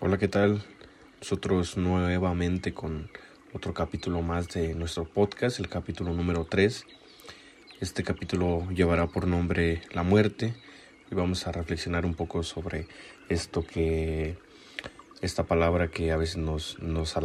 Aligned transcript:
Hola, 0.00 0.16
¿qué 0.16 0.28
tal? 0.28 0.62
Nosotros 1.20 1.76
nuevamente 1.76 2.72
con 2.72 3.10
otro 3.52 3.74
capítulo 3.74 4.22
más 4.22 4.46
de 4.46 4.76
nuestro 4.76 5.04
podcast, 5.04 5.58
el 5.58 5.68
capítulo 5.68 6.12
número 6.12 6.44
3. 6.44 6.86
Este 7.80 8.04
capítulo 8.04 8.70
llevará 8.70 9.08
por 9.08 9.26
nombre 9.26 9.82
La 9.90 10.04
muerte 10.04 10.54
y 11.10 11.16
vamos 11.16 11.48
a 11.48 11.52
reflexionar 11.52 12.06
un 12.06 12.14
poco 12.14 12.44
sobre 12.44 12.86
esto 13.28 13.66
que, 13.66 14.38
esta 15.20 15.42
palabra 15.42 15.88
que 15.88 16.12
a 16.12 16.16
veces 16.16 16.36
nos, 16.36 16.78
nos, 16.78 17.16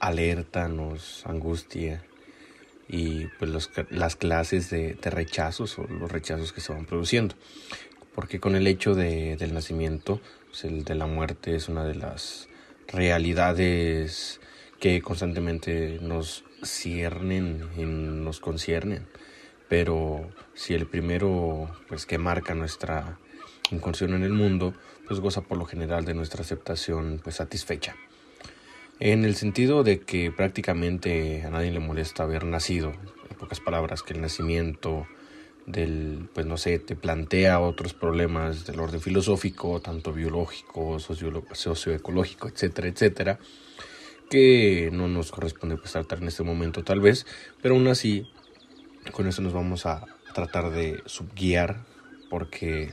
alerta, 0.00 0.68
nos 0.68 1.26
angustia 1.26 2.02
y 2.88 3.26
pues 3.38 3.68
las 3.90 4.16
clases 4.16 4.70
de, 4.70 4.94
de, 4.94 5.10
rechazos 5.10 5.78
o 5.78 5.82
los 5.82 6.10
rechazos 6.10 6.54
que 6.54 6.62
se 6.62 6.72
van 6.72 6.86
produciendo. 6.86 7.34
Porque 8.18 8.40
con 8.40 8.56
el 8.56 8.66
hecho 8.66 8.96
de, 8.96 9.36
del 9.36 9.54
nacimiento 9.54 10.20
pues, 10.48 10.64
el 10.64 10.82
de 10.82 10.96
la 10.96 11.06
muerte 11.06 11.54
es 11.54 11.68
una 11.68 11.84
de 11.84 11.94
las 11.94 12.48
realidades 12.88 14.40
que 14.80 15.00
constantemente 15.02 16.00
nos 16.02 16.42
ciernen 16.64 17.68
y 17.76 17.82
nos 17.82 18.40
conciernen. 18.40 19.06
Pero 19.68 20.32
si 20.54 20.74
el 20.74 20.88
primero, 20.88 21.70
pues 21.86 22.06
que 22.06 22.18
marca 22.18 22.56
nuestra 22.56 23.20
incursión 23.70 24.14
en 24.14 24.24
el 24.24 24.32
mundo, 24.32 24.74
pues 25.06 25.20
goza 25.20 25.42
por 25.42 25.56
lo 25.56 25.64
general 25.64 26.04
de 26.04 26.14
nuestra 26.14 26.42
aceptación 26.42 27.20
pues 27.22 27.36
satisfecha. 27.36 27.94
En 28.98 29.24
el 29.24 29.36
sentido 29.36 29.84
de 29.84 30.00
que 30.00 30.32
prácticamente 30.32 31.44
a 31.44 31.50
nadie 31.50 31.70
le 31.70 31.78
molesta 31.78 32.24
haber 32.24 32.42
nacido, 32.46 32.94
en 33.30 33.36
pocas 33.36 33.60
palabras, 33.60 34.02
que 34.02 34.14
el 34.14 34.22
nacimiento 34.22 35.06
del, 35.68 36.28
pues 36.32 36.46
no 36.46 36.56
sé, 36.56 36.78
te 36.78 36.96
plantea 36.96 37.60
otros 37.60 37.92
problemas 37.92 38.66
del 38.66 38.80
orden 38.80 39.00
filosófico, 39.00 39.80
tanto 39.80 40.12
biológico, 40.12 40.98
socioecológico, 40.98 42.48
etcétera, 42.48 42.88
etcétera, 42.88 43.38
que 44.30 44.90
no 44.92 45.08
nos 45.08 45.30
corresponde 45.30 45.76
pues 45.76 45.92
tratar 45.92 46.18
en 46.18 46.28
este 46.28 46.42
momento 46.42 46.82
tal 46.82 47.00
vez, 47.00 47.26
pero 47.62 47.74
aún 47.74 47.86
así, 47.88 48.30
con 49.12 49.26
eso 49.26 49.42
nos 49.42 49.52
vamos 49.52 49.84
a 49.86 50.06
tratar 50.34 50.70
de 50.70 51.02
subguiar, 51.06 51.84
porque 52.30 52.92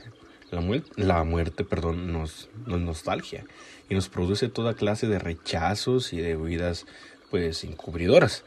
la, 0.50 1.24
muerte, 1.24 1.64
perdón, 1.64 2.12
nos, 2.12 2.50
nos 2.66 2.80
nostalgia 2.80 3.44
y 3.88 3.94
nos 3.94 4.08
produce 4.08 4.48
toda 4.48 4.74
clase 4.74 5.06
de 5.06 5.18
rechazos 5.18 6.12
y 6.12 6.18
de 6.18 6.36
vidas 6.36 6.86
pues 7.30 7.64
encubridoras 7.64 8.44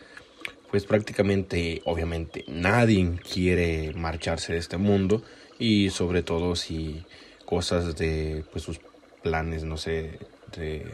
pues 0.72 0.86
prácticamente, 0.86 1.81
obviamente, 1.86 2.45
nadie 2.48 3.20
quiere 3.31 3.94
marcharse 3.94 4.53
de 4.53 4.59
este 4.59 4.78
mundo 4.78 5.23
y 5.58 5.89
sobre 5.89 6.22
todo 6.23 6.56
si 6.56 7.06
cosas 7.45 7.98
de 7.98 8.44
pues 8.52 8.64
sus 8.64 8.80
planes, 9.23 9.64
no 9.64 9.78
sé, 9.78 10.20
de 10.56 10.86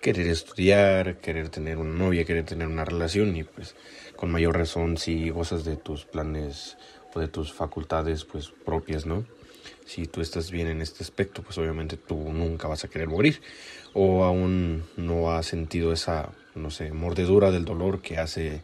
querer 0.00 0.26
estudiar, 0.26 1.18
querer 1.18 1.48
tener 1.48 1.78
una 1.78 1.94
novia, 1.94 2.24
querer 2.24 2.44
tener 2.44 2.68
una 2.68 2.84
relación 2.84 3.36
y 3.36 3.44
pues 3.44 3.74
con 4.16 4.30
mayor 4.30 4.56
razón 4.56 4.98
si 4.98 5.30
gozas 5.30 5.64
de 5.64 5.76
tus 5.76 6.04
planes 6.04 6.76
o 7.14 7.20
de 7.20 7.28
tus 7.28 7.52
facultades 7.52 8.24
pues 8.24 8.52
propias, 8.64 9.06
¿no? 9.06 9.24
Si 9.86 10.06
tú 10.06 10.20
estás 10.20 10.50
bien 10.50 10.66
en 10.66 10.82
este 10.82 11.02
aspecto, 11.02 11.42
pues 11.42 11.56
obviamente 11.56 11.96
tú 11.96 12.16
nunca 12.16 12.68
vas 12.68 12.84
a 12.84 12.88
querer 12.88 13.08
morir 13.08 13.40
o 13.94 14.24
aún 14.24 14.84
no 14.96 15.30
has 15.30 15.46
sentido 15.46 15.92
esa 15.92 16.32
no 16.54 16.70
sé, 16.70 16.92
mordedura 16.92 17.50
del 17.50 17.64
dolor 17.64 18.00
que 18.00 18.18
hace 18.18 18.62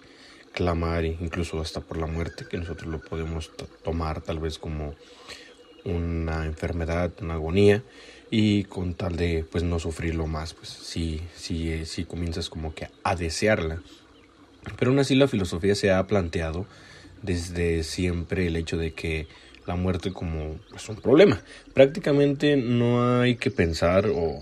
clamar 0.53 1.05
incluso 1.05 1.61
hasta 1.61 1.81
por 1.81 1.97
la 1.99 2.07
muerte, 2.07 2.47
que 2.49 2.59
nosotros 2.59 2.89
lo 2.91 3.01
podemos 3.01 3.51
tomar 3.83 4.21
tal 4.21 4.39
vez 4.39 4.59
como 4.59 4.95
una 5.85 6.47
enfermedad, 6.47 7.13
una 7.21 7.35
agonía, 7.35 7.83
y 8.31 8.65
con 8.65 8.95
tal 8.95 9.17
de 9.17 9.45
pues 9.51 9.65
no 9.65 9.79
sufrirlo 9.79 10.27
más, 10.27 10.55
pues 10.55 10.69
sí, 10.69 11.21
sí, 11.35 11.85
sí 11.85 12.05
comienzas 12.05 12.49
como 12.49 12.75
que 12.75 12.89
a 13.03 13.17
desearla. 13.17 13.83
Pero 14.79 14.91
aún 14.91 15.01
así 15.01 15.15
la 15.15 15.29
filosofía 15.29 15.75
se 15.75 15.91
ha 15.91 16.07
planteado 16.07 16.67
desde 17.23 17.83
siempre 17.83 18.47
el 18.47 18.57
hecho 18.57 18.77
de 18.77 18.93
que 18.93 19.27
la 19.67 19.75
muerte 19.75 20.13
como 20.13 20.55
es 20.55 20.61
pues, 20.71 20.89
un 20.89 20.97
problema. 20.97 21.43
Prácticamente 21.75 22.57
no 22.57 23.21
hay 23.21 23.37
que 23.37 23.51
pensar 23.51 24.07
o 24.07 24.39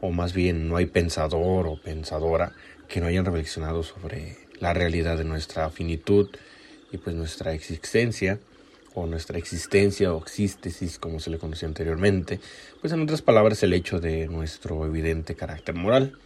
o 0.00 0.10
más 0.10 0.32
bien 0.32 0.68
no 0.68 0.76
hay 0.76 0.86
pensador 0.86 1.66
o 1.66 1.76
pensadora 1.76 2.52
que 2.88 3.00
no 3.00 3.06
hayan 3.06 3.24
reflexionado 3.24 3.82
sobre 3.82 4.36
la 4.60 4.72
realidad 4.72 5.16
de 5.18 5.24
nuestra 5.24 5.70
finitud 5.70 6.28
y 6.92 6.98
pues 6.98 7.16
nuestra 7.16 7.52
existencia 7.52 8.38
o 8.94 9.06
nuestra 9.06 9.38
existencia 9.38 10.12
o 10.14 10.22
existesis 10.22 10.98
como 10.98 11.18
se 11.18 11.30
le 11.30 11.38
conocía 11.38 11.68
anteriormente, 11.68 12.40
pues 12.80 12.92
en 12.92 13.02
otras 13.02 13.22
palabras 13.22 13.62
el 13.62 13.72
hecho 13.72 14.00
de 14.00 14.28
nuestro 14.28 14.86
evidente 14.86 15.34
carácter 15.34 15.74
moral. 15.74 16.16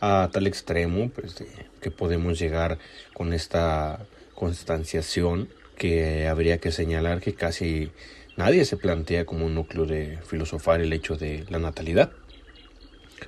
A 0.00 0.30
tal 0.32 0.46
extremo 0.46 1.10
pues 1.10 1.36
de 1.36 1.46
que 1.82 1.90
podemos 1.90 2.38
llegar 2.38 2.78
con 3.12 3.34
esta 3.34 4.06
constanciación 4.34 5.50
que 5.76 6.26
habría 6.26 6.58
que 6.58 6.72
señalar 6.72 7.20
que 7.20 7.34
casi 7.34 7.90
nadie 8.36 8.64
se 8.64 8.78
plantea 8.78 9.26
como 9.26 9.44
un 9.44 9.54
núcleo 9.54 9.84
de 9.84 10.18
filosofar 10.24 10.80
el 10.80 10.94
hecho 10.94 11.16
de 11.16 11.44
la 11.50 11.58
natalidad 11.58 12.12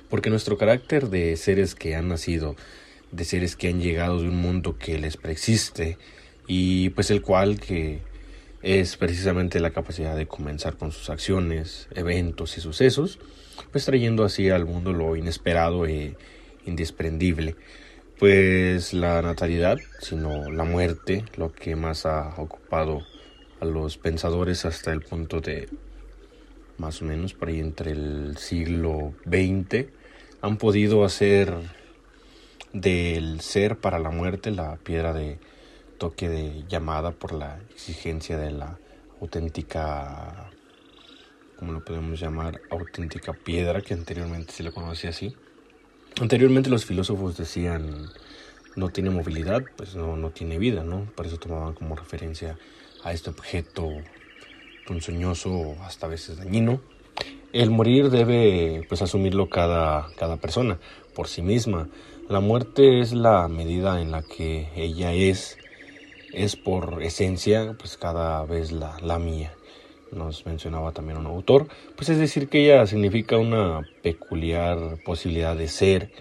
porque 0.09 0.29
nuestro 0.29 0.57
carácter 0.57 1.09
de 1.09 1.35
seres 1.37 1.75
que 1.75 1.95
han 1.95 2.07
nacido, 2.07 2.55
de 3.11 3.25
seres 3.25 3.55
que 3.55 3.69
han 3.69 3.81
llegado 3.81 4.21
de 4.21 4.27
un 4.27 4.35
mundo 4.35 4.77
que 4.77 4.97
les 4.97 5.17
preexiste 5.17 5.97
y 6.47 6.89
pues 6.89 7.11
el 7.11 7.21
cual 7.21 7.59
que 7.59 8.01
es 8.63 8.95
precisamente 8.95 9.59
la 9.59 9.71
capacidad 9.71 10.15
de 10.15 10.25
comenzar 10.25 10.77
con 10.77 10.91
sus 10.91 11.09
acciones, 11.09 11.87
eventos 11.93 12.57
y 12.57 12.61
sucesos, 12.61 13.19
pues 13.71 13.85
trayendo 13.85 14.23
así 14.23 14.49
al 14.49 14.65
mundo 14.65 14.93
lo 14.93 15.15
inesperado 15.15 15.85
e 15.85 16.15
indesprendible. 16.65 17.55
Pues 18.19 18.93
la 18.93 19.21
natalidad, 19.21 19.79
sino 19.99 20.49
la 20.49 20.63
muerte, 20.63 21.25
lo 21.35 21.51
que 21.51 21.75
más 21.75 22.05
ha 22.05 22.33
ocupado 22.37 23.05
a 23.59 23.65
los 23.65 23.97
pensadores 23.97 24.63
hasta 24.65 24.93
el 24.93 25.01
punto 25.01 25.41
de 25.41 25.67
más 26.77 27.01
o 27.01 27.05
menos 27.05 27.33
por 27.33 27.49
ahí 27.49 27.59
entre 27.59 27.91
el 27.91 28.37
siglo 28.37 29.13
XX, 29.25 29.87
han 30.41 30.57
podido 30.57 31.05
hacer 31.05 31.55
del 32.73 33.39
ser 33.41 33.77
para 33.77 33.99
la 33.99 34.09
muerte 34.09 34.51
la 34.51 34.77
piedra 34.77 35.13
de 35.13 35.37
toque 35.97 36.27
de 36.27 36.65
llamada 36.67 37.11
por 37.11 37.33
la 37.33 37.59
exigencia 37.69 38.37
de 38.37 38.51
la 38.51 38.77
auténtica, 39.21 40.49
como 41.57 41.71
lo 41.71 41.85
podemos 41.85 42.19
llamar? 42.19 42.61
Auténtica 42.69 43.33
piedra 43.33 43.81
que 43.81 43.93
anteriormente 43.93 44.51
se 44.51 44.63
le 44.63 44.71
conocía 44.71 45.11
así. 45.11 45.35
Anteriormente 46.19 46.69
los 46.69 46.85
filósofos 46.85 47.37
decían 47.37 48.09
no 48.75 48.89
tiene 48.89 49.11
movilidad, 49.11 49.63
pues 49.75 49.95
no, 49.95 50.17
no 50.17 50.31
tiene 50.31 50.57
vida, 50.57 50.83
¿no? 50.83 51.05
Por 51.15 51.27
eso 51.27 51.37
tomaban 51.37 51.73
como 51.73 51.95
referencia 51.95 52.57
a 53.03 53.13
este 53.13 53.29
objeto 53.29 53.89
ponzoñoso 54.85 55.75
hasta 55.81 56.07
a 56.07 56.09
veces 56.09 56.37
dañino. 56.37 56.81
El 57.51 57.69
morir 57.69 58.09
debe 58.09 58.85
pues 58.89 59.01
asumirlo 59.01 59.49
cada, 59.49 60.07
cada 60.17 60.37
persona 60.37 60.79
por 61.13 61.27
sí 61.27 61.41
misma. 61.41 61.89
La 62.29 62.39
muerte 62.39 62.99
es 62.99 63.13
la 63.13 63.47
medida 63.47 64.01
en 64.01 64.11
la 64.11 64.23
que 64.23 64.69
ella 64.75 65.13
es, 65.13 65.57
es 66.33 66.55
por 66.55 67.03
esencia 67.03 67.75
pues 67.77 67.97
cada 67.97 68.43
vez 68.45 68.71
la, 68.71 68.97
la 69.01 69.19
mía. 69.19 69.53
Nos 70.11 70.45
mencionaba 70.45 70.91
también 70.91 71.17
un 71.17 71.25
autor, 71.25 71.67
pues 71.95 72.09
es 72.09 72.17
decir 72.17 72.47
que 72.47 72.65
ella 72.65 72.85
significa 72.85 73.37
una 73.37 73.81
peculiar 74.01 74.97
posibilidad 75.03 75.55
de 75.55 75.67
ser 75.67 76.11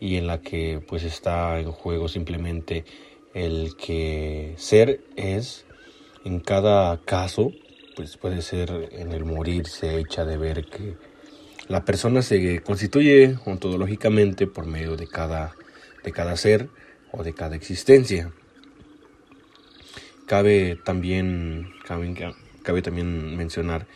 y 0.00 0.16
en 0.16 0.26
la 0.26 0.40
que 0.40 0.82
pues 0.86 1.04
está 1.04 1.60
en 1.60 1.70
juego 1.70 2.08
simplemente 2.08 2.84
el 3.34 3.76
que 3.76 4.54
ser 4.56 5.02
es 5.16 5.66
en 6.24 6.40
cada 6.40 6.98
caso 7.02 7.52
pues 7.96 8.16
puede 8.16 8.42
ser 8.42 8.88
en 8.92 9.12
el 9.12 9.24
morir 9.24 9.66
se 9.66 9.98
echa 9.98 10.24
de 10.24 10.36
ver 10.36 10.66
que 10.66 10.96
la 11.68 11.84
persona 11.84 12.22
se 12.22 12.60
constituye 12.62 13.36
ontológicamente 13.44 14.46
por 14.46 14.66
medio 14.66 14.96
de 14.96 15.06
cada, 15.06 15.54
de 16.02 16.12
cada 16.12 16.36
ser 16.36 16.68
o 17.12 17.22
de 17.22 17.32
cada 17.32 17.54
existencia. 17.56 18.32
Cabe 20.26 20.78
también, 20.84 21.72
cabe, 21.84 22.82
también 22.82 23.36
mencionar 23.36 23.86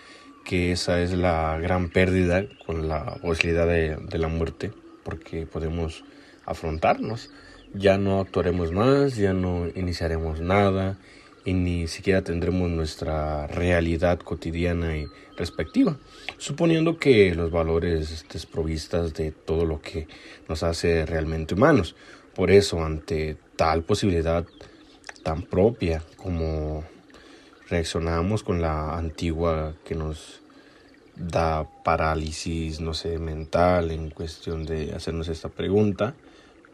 que 0.44 0.72
esa 0.72 1.00
es 1.00 1.12
la 1.12 1.58
gran 1.58 1.90
pérdida 1.90 2.44
con 2.66 2.88
la 2.88 3.16
posibilidad 3.22 3.66
de, 3.66 3.96
de 3.96 4.19
la 4.19 4.28
muerte, 4.28 4.72
porque 5.02 5.46
podemos 5.46 6.04
afrontarnos. 6.44 7.30
Ya 7.72 7.98
no 7.98 8.20
actuaremos 8.20 8.70
más, 8.70 9.16
ya 9.16 9.32
no 9.32 9.66
iniciaremos 9.74 10.40
nada, 10.40 10.96
y 11.44 11.52
ni 11.52 11.87
siquiera 11.88 12.23
tendremos 12.23 12.70
nuestra 12.70 13.46
realidad 13.46 14.19
cotidiana 14.19 14.96
y 14.96 15.06
respectiva, 15.37 15.96
suponiendo 16.38 16.99
que 16.99 17.35
los 17.35 17.50
valores 17.50 18.25
desprovistas 18.32 19.14
de 19.14 19.31
todo 19.32 19.64
lo 19.64 19.81
que 19.81 20.08
nos 20.49 20.62
hace 20.62 21.05
realmente 21.06 21.55
humanos. 21.55 21.96
Por 22.35 22.50
eso, 22.50 22.82
ante 22.82 23.37
tal 23.56 23.82
posibilidad 23.82 24.44
tan 25.23 25.43
propia 25.43 26.02
como 26.17 26.85
reaccionamos 27.69 28.43
con 28.43 28.61
la 28.61 28.96
antigua 28.96 29.75
que 29.85 29.94
nos 29.94 30.41
da 31.17 31.69
parálisis, 31.85 32.81
no 32.81 32.94
sé, 32.94 33.19
mental 33.19 33.91
en 33.91 34.11
cuestión 34.11 34.67
de 34.67 34.93
hacernos 34.94 35.29
esta 35.29 35.49
pregunta, 35.49 36.14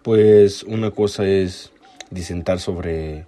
pues 0.02 0.62
una 0.62 0.90
cosa 0.90 1.26
es 1.26 1.72
disentar 2.10 2.58
sobre 2.58 3.26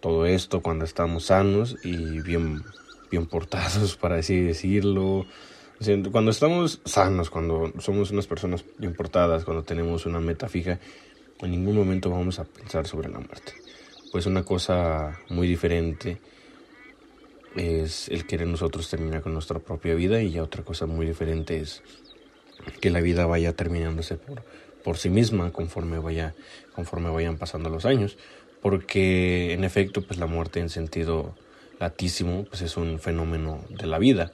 todo 0.00 0.26
esto 0.26 0.60
cuando 0.60 0.84
estamos 0.84 1.26
sanos 1.26 1.76
y 1.84 2.20
bien, 2.20 2.62
bien 3.10 3.26
portados, 3.26 3.96
para 4.00 4.16
decirlo. 4.16 5.26
cuando 6.10 6.30
estamos 6.30 6.80
sanos, 6.84 7.30
cuando 7.30 7.72
somos 7.78 8.10
unas 8.10 8.26
personas 8.26 8.64
bien 8.78 8.94
portadas, 8.94 9.44
cuando 9.44 9.64
tenemos 9.64 10.06
una 10.06 10.20
meta 10.20 10.48
fija, 10.48 10.78
en 11.40 11.50
ningún 11.50 11.76
momento 11.76 12.10
vamos 12.10 12.38
a 12.38 12.44
pensar 12.44 12.86
sobre 12.86 13.08
la 13.08 13.18
muerte. 13.18 13.52
Pues 14.10 14.26
una 14.26 14.42
cosa 14.42 15.18
muy 15.28 15.46
diferente 15.46 16.20
es 17.56 18.08
el 18.08 18.26
querer 18.26 18.46
nosotros 18.46 18.88
terminar 18.88 19.22
con 19.22 19.32
nuestra 19.32 19.58
propia 19.58 19.94
vida 19.94 20.22
y 20.22 20.30
ya 20.30 20.42
otra 20.42 20.64
cosa 20.64 20.86
muy 20.86 21.06
diferente 21.06 21.60
es 21.60 21.82
que 22.80 22.90
la 22.90 23.00
vida 23.00 23.26
vaya 23.26 23.54
terminándose 23.54 24.16
por, 24.16 24.42
por 24.84 24.96
sí 24.96 25.10
misma 25.10 25.52
conforme 25.52 25.98
vaya 25.98 26.34
conforme 26.74 27.10
vayan 27.10 27.36
pasando 27.36 27.70
los 27.70 27.84
años 27.84 28.16
porque 28.60 29.52
en 29.52 29.64
efecto 29.64 30.02
pues 30.02 30.18
la 30.18 30.26
muerte 30.26 30.60
en 30.60 30.68
sentido 30.68 31.34
latísimo 31.78 32.44
pues 32.48 32.62
es 32.62 32.76
un 32.76 32.98
fenómeno 32.98 33.64
de 33.68 33.86
la 33.86 33.98
vida 33.98 34.32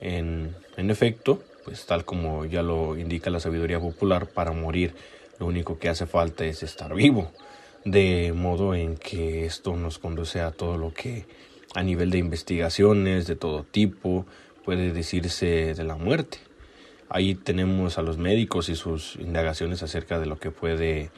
en, 0.00 0.54
en 0.76 0.90
efecto 0.90 1.42
pues 1.64 1.86
tal 1.86 2.04
como 2.04 2.44
ya 2.44 2.62
lo 2.62 2.96
indica 2.96 3.30
la 3.30 3.40
sabiduría 3.40 3.80
popular 3.80 4.28
para 4.28 4.52
morir 4.52 4.94
lo 5.38 5.46
único 5.46 5.78
que 5.78 5.88
hace 5.88 6.06
falta 6.06 6.44
es 6.44 6.62
estar 6.62 6.94
vivo 6.94 7.32
de 7.84 8.32
modo 8.34 8.74
en 8.74 8.96
que 8.96 9.44
esto 9.44 9.76
nos 9.76 9.98
conduce 9.98 10.40
a 10.40 10.52
todo 10.52 10.76
lo 10.76 10.92
que 10.92 11.26
a 11.74 11.82
nivel 11.82 12.10
de 12.10 12.18
investigaciones 12.18 13.26
de 13.26 13.36
todo 13.36 13.64
tipo 13.64 14.26
puede 14.64 14.92
decirse 14.92 15.74
de 15.74 15.84
la 15.84 15.96
muerte. 15.96 16.38
Ahí 17.08 17.34
tenemos 17.34 17.98
a 17.98 18.02
los 18.02 18.18
médicos 18.18 18.68
y 18.68 18.76
sus 18.76 19.16
indagaciones 19.16 19.82
acerca 19.82 20.18
de 20.18 20.26
lo 20.26 20.38
que 20.38 20.50
puede 20.50 21.10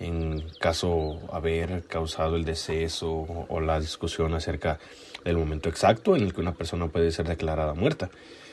en 0.00 0.44
caso 0.60 1.18
haber 1.32 1.84
causado 1.84 2.36
el 2.36 2.44
deceso 2.44 3.26
o 3.48 3.60
la 3.60 3.80
discusión 3.80 4.34
acerca 4.34 4.78
del 5.24 5.36
momento 5.36 5.68
exacto 5.68 6.16
en 6.16 6.22
el 6.22 6.32
que 6.32 6.40
una 6.40 6.54
persona 6.54 6.88
puede 6.88 7.10
ser 7.10 7.26
declarada 7.26 7.74
muerta. 7.74 8.10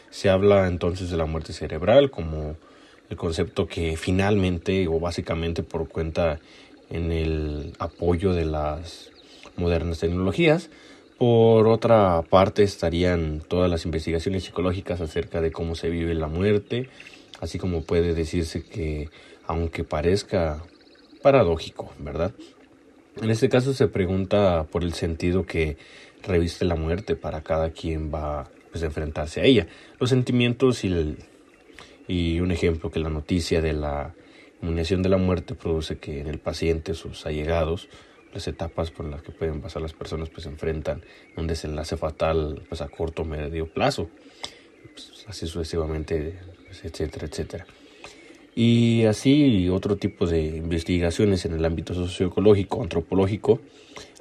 Se 0.10 0.30
habla 0.30 0.68
entonces 0.68 1.10
de 1.10 1.18
la 1.18 1.26
muerte 1.26 1.54
cerebral 1.54 2.10
como 2.10 2.56
el 3.10 3.18
concepto 3.18 3.68
que 3.68 3.98
finalmente 3.98 4.88
o 4.88 5.00
básicamente 5.00 5.62
por 5.62 5.88
cuenta 5.88 6.40
en 6.90 7.12
el 7.12 7.74
apoyo 7.80 8.34
de 8.34 8.46
las 8.46 9.12
modernas 9.58 10.00
tecnologías 10.00 10.70
por 11.18 11.68
otra 11.68 12.22
parte 12.24 12.64
estarían 12.64 13.42
todas 13.48 13.70
las 13.70 13.86
investigaciones 13.86 14.44
psicológicas 14.44 15.00
acerca 15.00 15.40
de 15.40 15.52
cómo 15.52 15.76
se 15.76 15.90
vive 15.90 16.14
la 16.14 16.28
muerte, 16.28 16.90
así 17.40 17.58
como 17.58 17.84
puede 17.84 18.14
decirse 18.14 18.64
que, 18.64 19.10
aunque 19.48 19.86
parezca 19.86 20.62
paradójico, 21.26 21.92
¿verdad? 21.98 22.36
En 23.20 23.32
este 23.32 23.50
caso 23.50 23.74
se 23.74 23.88
pregunta 23.88 24.68
por 24.70 24.84
el 24.84 24.94
sentido 24.94 25.44
que 25.44 25.76
reviste 26.22 26.66
la 26.66 26.76
muerte 26.76 27.16
para 27.16 27.42
cada 27.42 27.72
quien 27.72 28.14
va 28.14 28.48
pues, 28.70 28.84
a 28.84 28.86
enfrentarse 28.86 29.42
a 29.42 29.46
ella. 29.46 29.66
Los 30.00 30.12
sentimientos 30.12 30.84
y, 30.84 31.18
y 32.08 32.42
un 32.42 32.52
ejemplo 32.52 32.92
que 32.92 33.00
la 33.00 33.10
noticia 33.10 33.60
de 33.60 33.74
la 33.74 34.14
inmunización 34.62 35.02
de 35.02 35.10
la 35.10 35.18
muerte 35.18 35.56
produce 35.56 35.98
que 35.98 36.20
en 36.20 36.28
el 36.28 36.38
paciente 36.38 36.94
sus 36.94 37.26
allegados 37.26 37.90
las 38.32 38.48
etapas 38.48 38.92
por 38.92 39.08
las 39.08 39.24
que 39.24 39.32
pueden 39.32 39.62
pasar 39.62 39.82
las 39.82 39.94
personas 39.94 40.30
pues 40.30 40.44
se 40.44 40.50
enfrentan 40.50 41.02
un 41.38 41.48
desenlace 41.48 41.98
fatal 41.98 42.62
pues 42.70 42.82
a 42.82 42.88
corto 42.88 43.24
o 43.24 43.26
medio 43.26 43.66
plazo 43.66 44.12
pues, 44.94 45.26
así 45.28 45.48
sucesivamente 45.48 46.38
pues, 46.68 46.86
etcétera 46.86 47.26
etcétera 47.26 47.66
y 48.56 49.04
así 49.04 49.68
otro 49.70 49.98
tipo 49.98 50.26
de 50.26 50.42
investigaciones 50.46 51.46
en 51.46 51.54
el 51.54 51.66
ámbito 51.66 51.94
socioecológico 51.94 52.82
antropológico. 52.82 53.60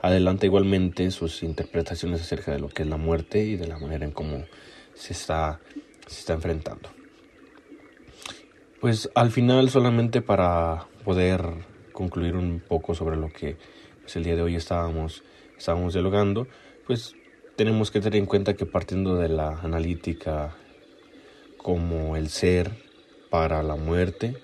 Adelanta 0.03 0.45
igualmente 0.45 1.11
sus 1.13 1.45
interpretaciones 1.45 2.21
acerca 2.21 2.53
de 2.53 2.59
lo 2.59 2.69
que 2.69 2.83
es 2.83 2.89
la 2.89 2.97
muerte 2.97 3.45
y 3.45 3.57
de 3.57 3.69
la 3.69 3.79
manera 3.79 4.05
en 4.05 4.11
cómo 4.11 4.45
se 4.95 5.13
está 5.13 5.61
se 6.07 6.21
está 6.21 6.35
enfrentando. 6.35 6.91
Pues 8.81 9.09
al 9.15 9.31
final 9.31 9.71
solamente 9.71 10.21
para 10.21 10.89
poder 11.05 11.43
concluir 11.93 12.37
un 12.37 12.61
poco 12.61 12.95
sobre 12.95 13.17
lo 13.17 13.33
que 13.33 13.57
pues 14.03 14.17
el 14.17 14.25
día 14.25 14.37
de 14.37 14.43
hoy 14.43 14.57
estábamos, 14.57 15.23
estábamos 15.57 15.95
dialogando, 15.95 16.47
pues 16.87 17.15
tenemos 17.57 17.91
que 17.91 18.01
tener 18.01 18.19
en 18.19 18.27
cuenta 18.27 18.55
que 18.55 18.67
partiendo 18.67 19.17
de 19.17 19.29
la 19.29 19.61
analítica 19.61 20.55
como 21.57 22.17
el 22.17 22.29
ser 22.29 22.84
para 23.35 23.65
la 23.65 23.75
muerte, 23.75 24.37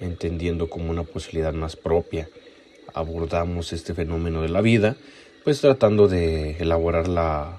entendiendo 0.00 0.70
como 0.70 0.90
una 0.90 1.02
posibilidad 1.02 1.52
más 1.52 1.76
propia, 1.76 2.30
abordamos 2.94 3.74
este 3.74 3.92
fenómeno 3.92 4.40
de 4.40 4.48
la 4.48 4.62
vida, 4.62 4.96
pues 5.44 5.60
tratando 5.60 6.08
de 6.08 6.52
elaborar 6.52 7.08
la 7.08 7.58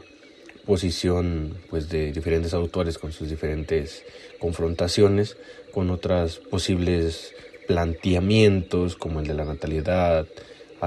posición 0.66 1.60
pues 1.70 1.90
de 1.90 2.12
diferentes 2.12 2.56
autores 2.56 2.98
con 2.98 3.12
sus 3.12 3.30
diferentes 3.30 4.04
confrontaciones 4.40 5.38
con 5.72 5.92
otras 5.92 6.38
posibles 6.38 7.36
planteamientos 7.68 8.96
como 8.96 9.19
el 9.19 9.28
de 9.28 9.36
la 9.36 9.46
natalidad, 9.46 10.26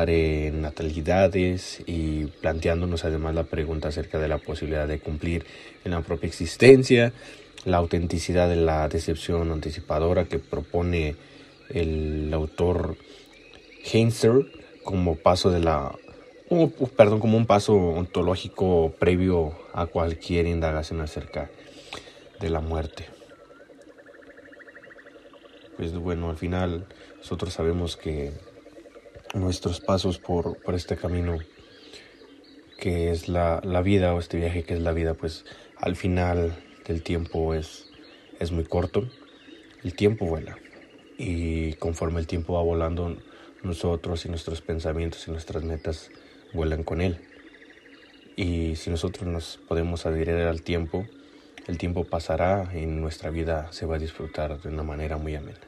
natalidades 0.04 1.82
y 1.86 2.26
planteándonos 2.26 3.04
además 3.04 3.34
la 3.34 3.44
pregunta 3.44 3.88
acerca 3.88 4.18
de 4.18 4.28
la 4.28 4.38
posibilidad 4.38 4.86
de 4.86 4.98
cumplir 4.98 5.46
en 5.84 5.92
la 5.92 6.02
propia 6.02 6.28
existencia, 6.28 7.12
la 7.64 7.78
autenticidad 7.78 8.48
de 8.48 8.56
la 8.56 8.88
decepción 8.88 9.50
anticipadora 9.50 10.26
que 10.26 10.38
propone 10.38 11.16
el 11.70 12.30
autor 12.34 12.96
Heinzer 13.90 14.46
como 14.84 15.16
paso 15.16 15.50
de 15.50 15.60
la 15.60 15.94
perdón, 16.96 17.18
como 17.18 17.36
un 17.36 17.46
paso 17.46 17.74
ontológico 17.74 18.94
previo 18.98 19.52
a 19.72 19.86
cualquier 19.86 20.46
indagación 20.46 21.00
acerca 21.00 21.50
de 22.38 22.50
la 22.50 22.60
muerte. 22.60 23.06
Pues 25.76 25.92
bueno, 25.94 26.30
al 26.30 26.36
final 26.36 26.86
nosotros 27.18 27.52
sabemos 27.52 27.96
que 27.96 28.32
nuestros 29.34 29.80
pasos 29.80 30.18
por, 30.18 30.58
por 30.62 30.74
este 30.74 30.96
camino 30.96 31.38
que 32.78 33.10
es 33.10 33.28
la, 33.28 33.60
la, 33.64 33.82
vida 33.82 34.14
o 34.14 34.18
este 34.18 34.36
viaje 34.36 34.64
que 34.64 34.74
es 34.74 34.80
la 34.80 34.92
vida, 34.92 35.14
pues 35.14 35.44
al 35.76 35.96
final 35.96 36.54
del 36.86 37.02
tiempo 37.02 37.54
es, 37.54 37.90
es 38.38 38.52
muy 38.52 38.64
corto. 38.64 39.08
El 39.82 39.94
tiempo 39.94 40.26
vuela 40.26 40.58
y 41.18 41.74
conforme 41.74 42.20
el 42.20 42.26
tiempo 42.26 42.54
va 42.54 42.62
volando, 42.62 43.16
nosotros 43.62 44.24
y 44.24 44.28
nuestros 44.28 44.60
pensamientos 44.60 45.26
y 45.26 45.30
nuestras 45.30 45.64
metas 45.64 46.10
vuelan 46.52 46.84
con 46.84 47.00
él. 47.00 47.18
Y 48.36 48.76
si 48.76 48.90
nosotros 48.90 49.26
nos 49.26 49.58
podemos 49.68 50.04
adherir 50.06 50.34
al 50.34 50.62
tiempo, 50.62 51.06
el 51.66 51.78
tiempo 51.78 52.04
pasará 52.04 52.70
y 52.74 52.86
nuestra 52.86 53.30
vida 53.30 53.72
se 53.72 53.86
va 53.86 53.96
a 53.96 53.98
disfrutar 53.98 54.60
de 54.60 54.68
una 54.68 54.82
manera 54.82 55.16
muy 55.16 55.34
amena. 55.34 55.58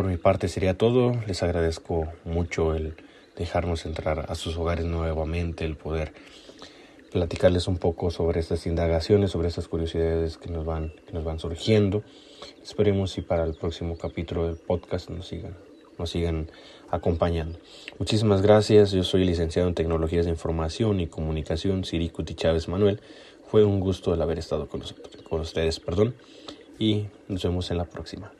Por 0.00 0.08
mi 0.08 0.16
parte 0.16 0.48
sería 0.48 0.78
todo. 0.78 1.12
Les 1.26 1.42
agradezco 1.42 2.08
mucho 2.24 2.74
el 2.74 2.94
dejarnos 3.36 3.84
entrar 3.84 4.24
a 4.30 4.34
sus 4.34 4.56
hogares 4.56 4.86
nuevamente, 4.86 5.66
el 5.66 5.76
poder 5.76 6.14
platicarles 7.12 7.68
un 7.68 7.76
poco 7.76 8.10
sobre 8.10 8.40
estas 8.40 8.64
indagaciones, 8.64 9.30
sobre 9.30 9.48
estas 9.48 9.68
curiosidades 9.68 10.38
que 10.38 10.48
nos 10.48 10.64
van, 10.64 10.94
que 11.06 11.12
nos 11.12 11.22
van 11.22 11.38
surgiendo. 11.38 12.02
Esperemos 12.62 13.18
y 13.18 13.20
para 13.20 13.44
el 13.44 13.52
próximo 13.52 13.98
capítulo 13.98 14.46
del 14.46 14.56
podcast 14.56 15.10
nos 15.10 15.28
sigan, 15.28 15.54
nos 15.98 16.08
sigan 16.08 16.50
acompañando. 16.90 17.58
Muchísimas 17.98 18.40
gracias. 18.40 18.92
Yo 18.92 19.04
soy 19.04 19.26
licenciado 19.26 19.68
en 19.68 19.74
Tecnologías 19.74 20.24
de 20.24 20.30
Información 20.30 21.00
y 21.00 21.08
Comunicación, 21.08 21.84
Siricuti 21.84 22.34
Chávez 22.34 22.68
Manuel. 22.68 23.02
Fue 23.50 23.64
un 23.64 23.80
gusto 23.80 24.14
el 24.14 24.22
haber 24.22 24.38
estado 24.38 24.66
con, 24.66 24.82
con 25.28 25.40
ustedes, 25.42 25.78
perdón, 25.78 26.14
y 26.78 27.08
nos 27.28 27.42
vemos 27.42 27.70
en 27.70 27.76
la 27.76 27.84
próxima. 27.84 28.32